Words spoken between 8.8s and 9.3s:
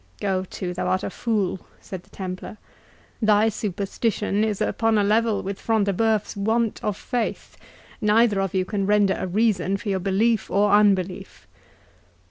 render a